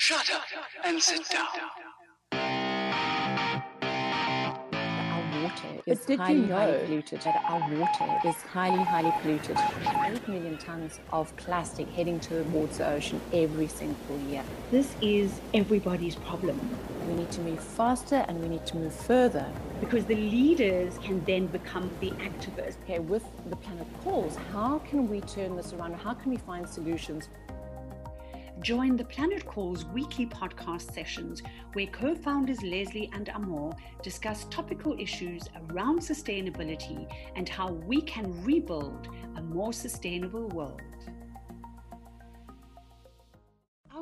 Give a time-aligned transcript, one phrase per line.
[0.00, 0.44] Shut up
[0.84, 1.48] and sit down.
[5.10, 7.20] Our water is But did you highly, highly polluted.
[7.22, 9.58] That our water is highly, highly polluted.
[9.58, 14.44] 8 million tons of plastic heading towards the ocean every single year.
[14.70, 16.60] This is everybody's problem
[17.08, 19.46] We need to move faster and we need to move further.
[19.80, 22.76] because the leaders can then become the activists.
[22.84, 25.94] Okay, with the planet calls, how can we turn this around?
[25.94, 27.28] How can we find solutions?
[28.60, 31.42] Join the Planet Calls weekly podcast sessions
[31.74, 38.42] where co founders Leslie and Amor discuss topical issues around sustainability and how we can
[38.44, 40.82] rebuild a more sustainable world.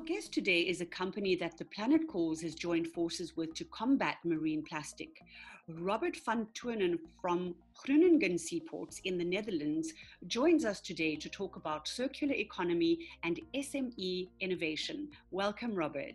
[0.07, 4.19] Guest today is a company that the Planet Calls has joined forces with to combat
[4.25, 5.21] marine plastic.
[5.69, 9.93] Robert van Toornen from Groningen Seaports in the Netherlands
[10.29, 15.09] joins us today to talk about circular economy and SME innovation.
[15.33, 16.15] Welcome, Robert.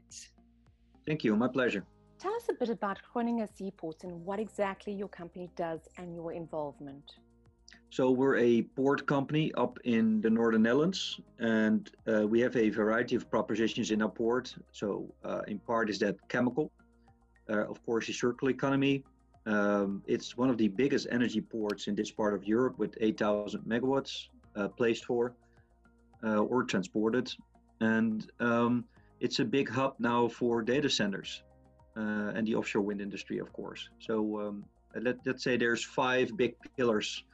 [1.06, 1.36] Thank you.
[1.36, 1.84] My pleasure.
[2.18, 6.32] Tell us a bit about Groningen Seaports and what exactly your company does and your
[6.32, 7.12] involvement.
[7.92, 12.70] So we're a port company up in the northern Netherlands, and uh, we have a
[12.70, 14.56] variety of propositions in our port.
[14.72, 16.72] So uh, in part is that chemical,
[17.50, 19.04] uh, of course, the circular economy.
[19.46, 23.60] Um, it's one of the biggest energy ports in this part of Europe with 8,000
[23.66, 25.34] megawatts uh, placed for
[26.24, 27.30] uh, or transported,
[27.82, 28.86] and um,
[29.20, 31.44] it's a big hub now for data centers
[31.98, 33.90] uh, and the offshore wind industry, of course.
[34.00, 34.64] So um,
[34.96, 37.26] let, let's say there's five big pillars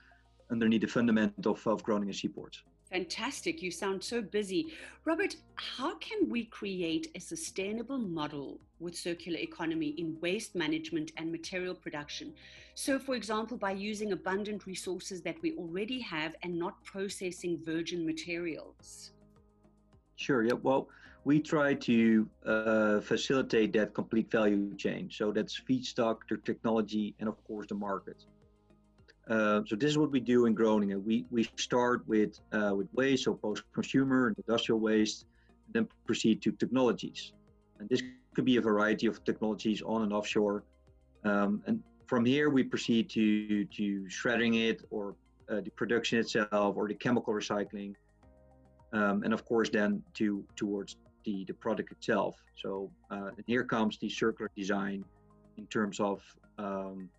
[0.51, 2.63] underneath the fundament of, of Groningen Seaports.
[2.91, 3.61] Fantastic.
[3.61, 4.73] You sound so busy.
[5.03, 11.29] Robert, how can we create a sustainable model with circular economy in waste management and
[11.29, 12.33] material production?
[12.75, 18.05] So, for example, by using abundant resources that we already have and not processing virgin
[18.05, 19.11] materials.
[20.15, 20.43] Sure.
[20.43, 20.53] Yeah.
[20.53, 20.87] Well,
[21.25, 25.09] we try to uh, facilitate that complete value chain.
[25.11, 28.23] So that's feedstock, the technology, and of course the market.
[29.29, 31.03] Uh, so this is what we do in Groningen.
[31.03, 35.25] We we start with uh, with waste, so post-consumer and industrial waste,
[35.65, 37.33] and then proceed to technologies,
[37.79, 38.01] and this
[38.33, 40.63] could be a variety of technologies on and offshore.
[41.25, 45.15] Um, and from here we proceed to to shredding it, or
[45.49, 47.95] uh, the production itself, or the chemical recycling,
[48.93, 50.95] um, and of course then to towards
[51.25, 52.37] the the product itself.
[52.55, 55.03] So uh, and here comes the circular design,
[55.57, 56.21] in terms of
[56.57, 57.09] um,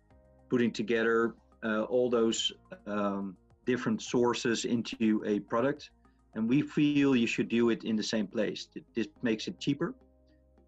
[0.49, 2.51] putting together all those
[2.87, 5.91] um, different sources into a product.
[6.35, 8.67] And we feel you should do it in the same place.
[8.95, 9.95] This makes it cheaper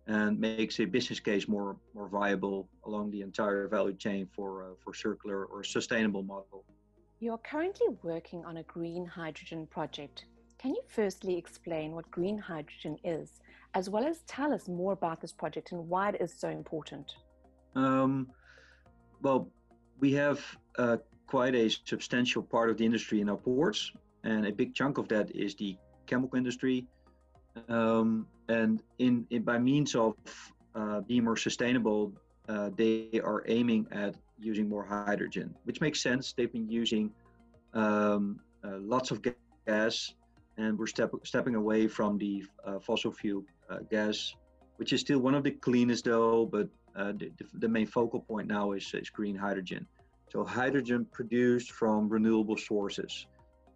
[0.07, 4.67] and makes a business case more more viable along the entire value chain for uh,
[4.83, 6.65] for circular or sustainable model.
[7.19, 10.25] You are currently working on a green hydrogen project.
[10.57, 13.41] Can you firstly explain what green hydrogen is,
[13.73, 17.13] as well as tell us more about this project and why it is so important?
[17.75, 18.27] Um,
[19.21, 19.51] well,
[20.01, 20.43] we have
[20.77, 20.97] uh,
[21.27, 25.07] quite a substantial part of the industry in our ports, and a big chunk of
[25.07, 26.85] that is the chemical industry.
[27.69, 30.15] Um, and in, in by means of
[30.75, 32.11] uh, being more sustainable,
[32.49, 36.33] uh, they are aiming at using more hydrogen, which makes sense.
[36.33, 37.11] They've been using
[37.73, 39.21] um, uh, lots of
[39.67, 40.13] gas,
[40.57, 44.33] and we're step- stepping away from the uh, fossil fuel uh, gas,
[44.77, 46.45] which is still one of the cleanest, though.
[46.45, 49.85] But uh, the, the, main focal point now is, is green hydrogen.
[50.29, 53.27] So hydrogen produced from renewable sources.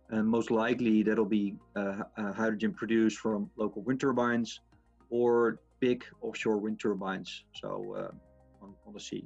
[0.09, 4.61] And most likely that'll be uh, uh, hydrogen produced from local wind turbines
[5.09, 9.25] or big offshore wind turbines, so uh, on, on the sea.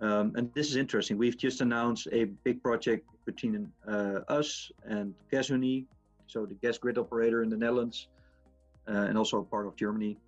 [0.00, 1.18] Um, and this is interesting.
[1.18, 5.86] We've just announced a big project between uh, us and Gasunie,
[6.26, 8.08] so the gas grid operator in the Netherlands,
[8.88, 10.18] uh, and also part of Germany,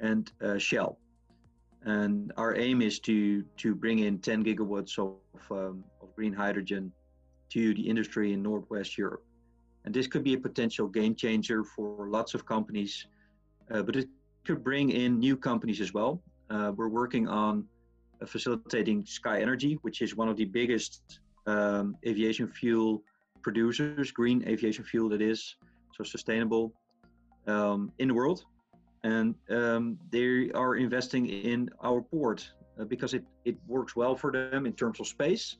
[0.00, 0.98] and Shell
[1.84, 5.16] and our aim is to to bring in 10 gigawatts of,
[5.50, 6.92] um, of green hydrogen
[7.50, 9.24] to the industry in northwest Europe,
[9.84, 13.06] and this could be a potential game changer for lots of companies,
[13.70, 14.08] uh, but it
[14.44, 16.22] could bring in new companies as well.
[16.50, 17.64] Uh, we're working on
[18.20, 23.02] uh, facilitating SkyNRG, which is one of the biggest um, aviation fuel
[23.42, 25.56] producers, green aviation fuel that is,
[25.96, 26.72] so sustainable
[27.46, 28.44] um, in the world
[29.04, 34.30] and um, they are investing in our port uh, because it, it works well for
[34.30, 35.56] them in terms of space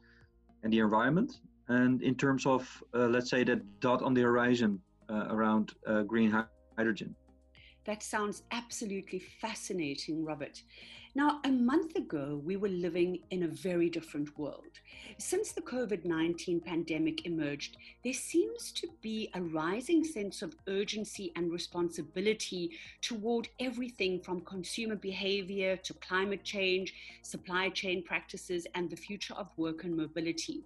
[0.62, 4.80] and the environment and in terms of uh, let's say that dot on the horizon
[5.10, 6.30] uh, around uh, green
[6.76, 7.14] hydrogen
[7.84, 10.62] That sounds absolutely fascinating, Robert.
[11.14, 14.80] Now, a month ago, we were living in a very different world.
[15.18, 21.30] Since the COVID 19 pandemic emerged, there seems to be a rising sense of urgency
[21.36, 28.96] and responsibility toward everything from consumer behavior to climate change, supply chain practices, and the
[28.96, 30.64] future of work and mobility.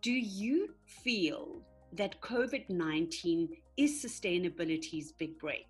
[0.00, 1.62] Do you feel
[1.92, 5.68] that COVID 19 is sustainability's big break?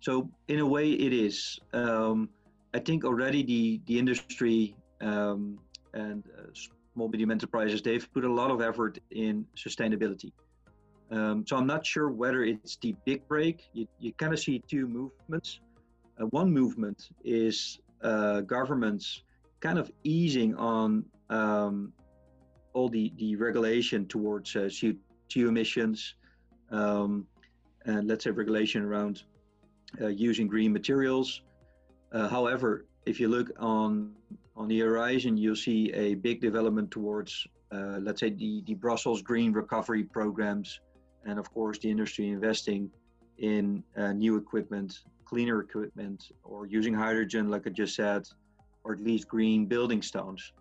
[0.00, 1.60] So, in a way, it is.
[1.72, 2.30] Um,
[2.74, 5.58] I think already the the industry um,
[5.94, 6.42] and uh,
[6.94, 10.32] small medium enterprises they've put a lot of effort in sustainability.
[11.10, 13.68] Um, so I'm not sure whether it's the big break.
[13.72, 15.58] You, you kind of see two movements.
[16.20, 19.22] Uh, one movement is uh, governments
[19.60, 21.92] kind of easing on um,
[22.72, 26.14] all the, the regulation towards uh, CO2 emissions,
[26.70, 27.26] um,
[27.86, 29.24] and let's say regulation around
[30.00, 31.42] uh, using green materials.
[32.12, 34.12] Uh, however, if you look on
[34.56, 39.22] on the horizon, you'll see a big development towards, uh, let's say, the, the Brussels
[39.22, 40.80] green recovery programs,
[41.24, 42.90] and of course, the industry investing
[43.38, 48.28] in uh, new equipment, cleaner equipment, or using hydrogen, like I just said,
[48.84, 50.52] or at least green building stones.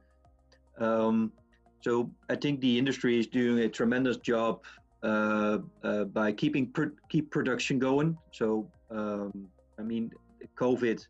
[0.78, 1.34] Um,
[1.82, 4.64] so I think the industry is doing a tremendous job
[5.04, 8.18] uh, uh, by keeping pr- keep production going.
[8.32, 9.48] So um,
[9.78, 10.12] I mean,
[10.56, 11.06] COVID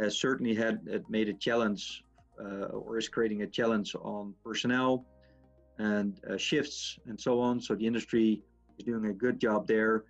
[0.00, 2.04] has certainly had made a challenge
[2.40, 5.04] uh, or is creating a challenge on personnel
[5.78, 7.60] and uh, shifts and so on.
[7.60, 8.42] So the industry
[8.78, 10.04] is doing a good job there.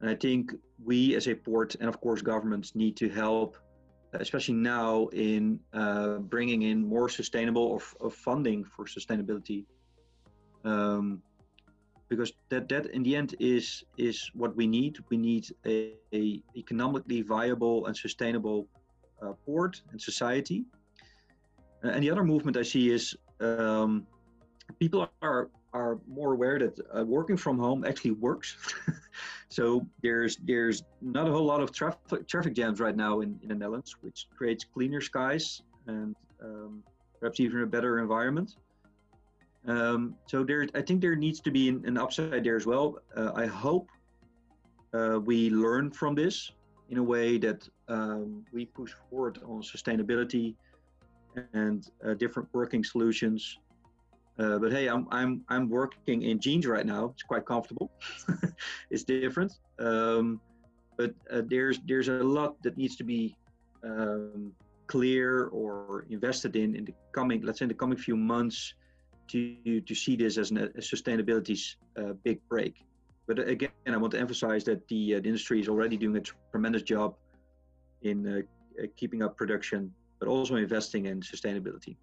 [0.00, 0.52] And I think
[0.84, 3.56] we as a port and of course governments need to help,
[4.12, 9.64] especially now in uh, bringing in more sustainable of, funding for sustainability.
[10.64, 11.22] Um,
[12.08, 14.98] because that, that in the end is is what we need.
[15.08, 18.68] We need a, a economically viable and sustainable
[19.32, 20.64] port and society.
[21.82, 24.06] Uh, and the other movement I see is um,
[24.78, 28.56] people are are more aware that uh, working from home actually works.
[29.48, 33.48] so there's there's not a whole lot of traffic traffic jams right now in, in
[33.48, 36.82] the Netherlands, which creates cleaner skies and um,
[37.18, 38.56] perhaps even a better environment.
[39.66, 42.98] Um, so there, I think there needs to be an, an upside there as well.
[43.16, 43.88] Uh, I hope
[44.92, 46.52] uh, we learn from this
[46.90, 50.54] in a way that um, we push forward on sustainability
[51.52, 53.58] and uh, different working solutions.
[54.38, 57.06] Uh, but hey, I'm I'm I'm working in jeans right now.
[57.06, 57.92] It's quite comfortable.
[58.90, 60.40] it's different, um,
[60.96, 63.36] but uh, there's there's a lot that needs to be
[63.84, 64.52] um,
[64.88, 68.74] clear or invested in in the coming let's say in the coming few months
[69.28, 72.84] to to see this as an, a sustainability's uh, big break.
[73.26, 76.20] But again, I want to emphasize that the, uh, the industry is already doing a
[76.50, 77.14] tremendous job
[78.04, 78.44] in
[78.80, 81.96] uh, keeping up production, but also investing in sustainability.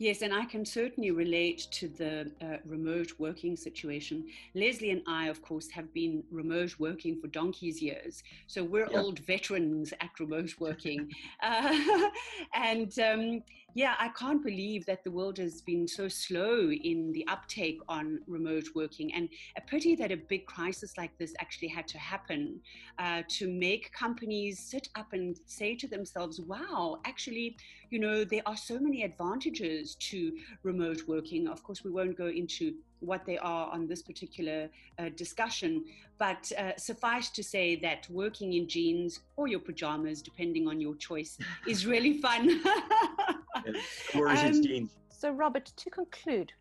[0.00, 4.28] Yes, and I can certainly relate to the uh, remote working situation.
[4.54, 8.22] Leslie and I, of course, have been remote working for donkey's years.
[8.46, 9.00] So we're yeah.
[9.00, 11.10] old veterans at remote working.
[11.42, 12.08] uh,
[12.54, 13.42] and um,
[13.74, 18.20] yeah, I can't believe that the world has been so slow in the uptake on
[18.26, 22.60] remote working, and a pity that a big crisis like this actually had to happen
[22.98, 27.56] uh, to make companies sit up and say to themselves, wow, actually,
[27.90, 30.32] you know, there are so many advantages to
[30.62, 31.46] remote working.
[31.46, 34.68] Of course, we won't go into what they are on this particular
[34.98, 35.84] uh, discussion.
[36.18, 40.96] But uh, suffice to say that working in jeans or your pajamas, depending on your
[40.96, 42.60] choice, is really fun.
[43.76, 46.52] um, so, Robert, to conclude,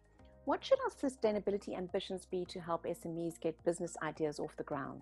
[0.46, 5.02] what should our sustainability ambitions be to help SMEs get business ideas off the ground?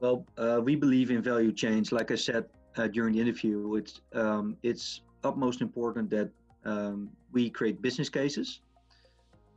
[0.00, 1.84] Well, uh, we believe in value chain.
[1.90, 6.30] Like I said uh, during the interview, it's um, it's utmost important that
[6.64, 8.60] um, we create business cases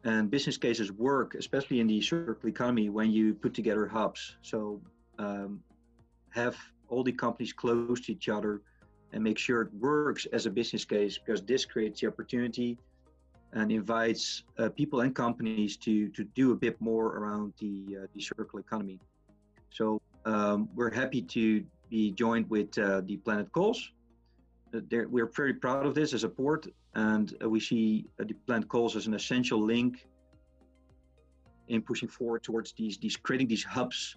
[0.03, 4.38] and business cases work, especially in the circular economy, when you put together hubs.
[4.41, 4.81] So
[5.17, 5.62] um,
[6.29, 6.55] have
[6.88, 8.62] all the companies close to each other
[9.13, 12.78] and make sure it works as a business case because this creates the opportunity
[13.54, 18.08] and invites uh, people and companies to to do a bit more around the uh,
[18.13, 19.00] the circular economy.
[19.72, 23.92] So um, we're happy to be joined with uh, the Planet Calls.
[24.74, 28.34] Uh, we're very proud of this as a port and uh, we see uh, the
[28.46, 30.06] Planet Calls as an essential link
[31.68, 34.16] in pushing forward towards these, these creating these hubs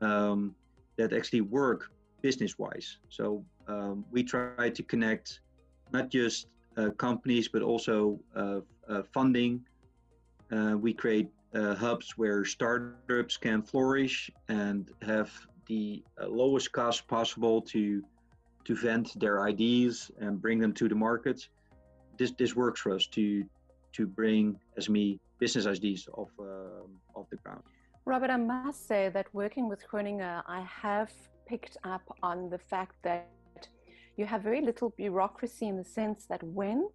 [0.00, 0.54] um,
[0.96, 1.90] that actually work
[2.24, 2.88] business wise.
[3.10, 5.26] So um, we try to connect
[5.92, 6.38] not just
[6.78, 7.96] uh, companies but also
[8.34, 9.52] uh, uh, funding.
[10.50, 11.28] Uh, we create
[11.84, 14.16] hubs where startups can flourish
[14.48, 15.30] and have
[15.72, 16.02] the
[16.40, 17.82] lowest cost possible to
[18.66, 21.38] to vent their ideas and bring them to the market.
[22.18, 23.24] This this works for us to
[23.96, 24.42] to bring
[24.84, 25.08] SME
[25.42, 27.62] business ideas off uh, off the ground.
[28.12, 31.10] Robert, I must say that working with Groninger, I have
[31.46, 33.28] picked up on the fact that
[34.16, 36.88] you have very little bureaucracy in the sense that when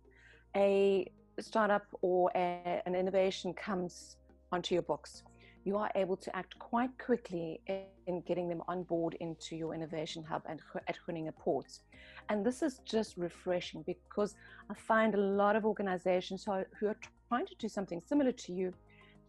[0.56, 4.18] a startup or a, an innovation comes
[4.52, 5.24] onto your books,
[5.66, 7.62] you are able to act quite quickly
[8.08, 11.82] in getting them on board into your innovation hub and at Groninger Ports.
[12.30, 14.36] And this is just refreshing because
[14.70, 18.32] I find a lot of organizations who are, who are trying to do something similar
[18.32, 18.74] to you,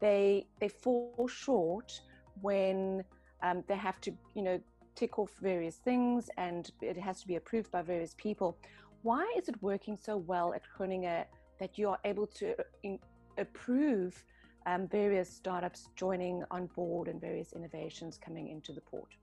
[0.00, 2.00] they they fall short
[2.40, 3.04] when
[3.42, 4.60] um, they have to, you know,
[4.94, 8.56] tick off various things and it has to be approved by various people.
[9.02, 11.24] Why is it working so well at Groninger
[11.58, 12.98] that you are able to uh, in,
[13.38, 14.22] approve
[14.66, 19.14] um, various startups joining on board and various innovations coming into the port?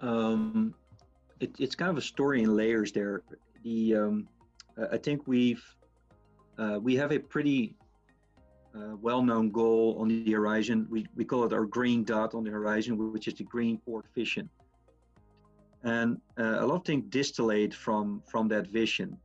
[0.00, 0.74] Um,
[1.38, 3.22] it, it's kind of a story in layers there.
[3.62, 4.28] The um,
[4.90, 5.62] I think we've
[6.58, 7.76] uh, we have a pretty
[8.74, 10.86] uh, well-known goal on the horizon.
[10.90, 14.06] We, we call it our green dot on the horizon, which is the green port
[14.14, 14.48] vision.
[15.82, 19.16] And uh, a lot of things distillate from from that vision.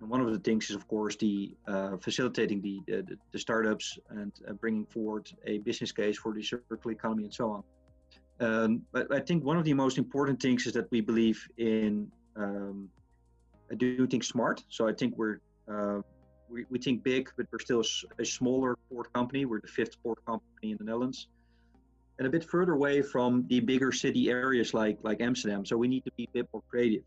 [0.00, 3.98] And one of the things is, of course, the uh, facilitating the, the, the startups
[4.10, 7.62] and uh, bringing forward a business case for the circular economy and so on.
[8.38, 12.10] Um, but I think one of the most important things is that we believe in
[12.36, 12.90] um,
[13.78, 14.62] doing things smart.
[14.68, 16.02] So I think we're uh,
[16.50, 17.82] we, we think big, but we're still
[18.18, 19.44] a, smaller port company.
[19.44, 21.28] We're the fifth port company in the Netherlands,
[22.18, 25.64] and a bit further away from the bigger city areas like like Amsterdam.
[25.64, 27.02] So we need to be a bit more creative.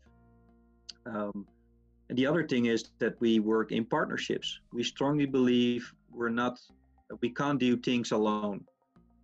[1.06, 1.46] Um,
[2.08, 4.58] and the other thing is that we work in partnerships.
[4.72, 6.58] We strongly believe we're not,
[7.20, 8.64] we can't do things alone.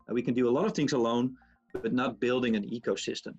[0.09, 1.37] We can do a lot of things alone,
[1.73, 3.35] but not building an ecosystem.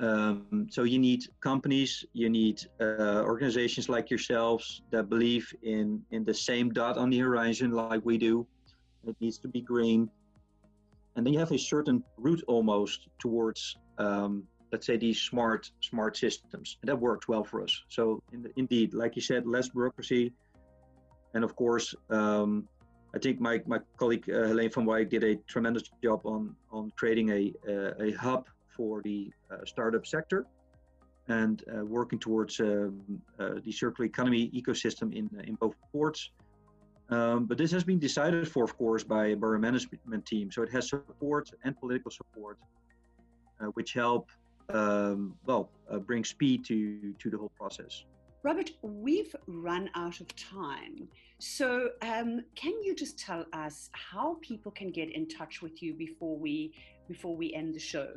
[0.00, 6.24] Um, so you need companies, you need uh, organizations like yourselves that believe in in
[6.24, 8.46] the same dot on the horizon like we do.
[9.06, 10.08] It needs to be green,
[11.16, 16.16] and then you have a certain route almost towards, um, let's say, these smart smart
[16.16, 17.82] systems, and that works well for us.
[17.88, 20.32] So in the, indeed, like you said, less bureaucracy,
[21.34, 21.94] and of course.
[22.10, 22.68] Um,
[23.14, 26.92] I think my, my colleague uh, Helene van Wyk did a tremendous job on, on
[26.94, 28.44] creating a, uh, a hub
[28.78, 30.46] for the uh, startup sector
[31.28, 33.02] and uh, working towards um,
[33.38, 36.30] uh, the circular economy ecosystem in, in both ports.
[37.10, 40.50] Um, but this has been decided for, of course, by, by our management team.
[40.50, 42.58] So it has support and political support,
[43.60, 44.24] uh, which help,
[44.72, 48.04] um, well, uh, bring speed to, to the whole process.
[48.42, 51.08] Robert, we've run out of time.
[51.40, 55.94] So, um, can you just tell us how people can get in touch with you
[55.94, 56.72] before we
[57.08, 58.08] before we end the show?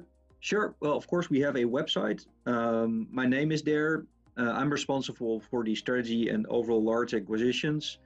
[0.42, 0.76] Sure.
[0.80, 2.26] Well, of course, we have a website.
[2.48, 4.06] Um, my name is there.
[4.38, 8.00] Uh, I'm responsible for the strategy and overall large acquisitions.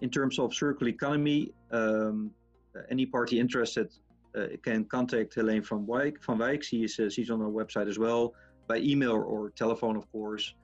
[0.00, 2.30] In terms of circular economy, um,
[2.90, 3.90] any party interested
[4.36, 6.24] uh, can contact Helene van Wyk.
[6.24, 6.62] Van Wyk.
[6.62, 8.34] She is, uh, she's on our website as well,
[8.68, 10.54] by email or telephone, of course.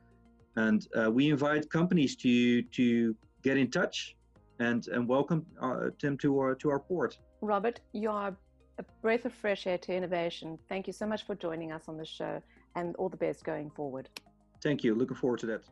[0.54, 4.16] And uh, we invite companies to to get in touch
[4.60, 7.18] and and welcome uh, them to our to our port.
[7.40, 8.36] Robert, you are
[8.78, 10.58] a breath of fresh air to innovation.
[10.68, 12.42] Thank you so much for joining us on the show
[12.74, 14.08] and all the best going forward.
[14.62, 14.94] Thank you.
[14.94, 15.62] Looking forward to that.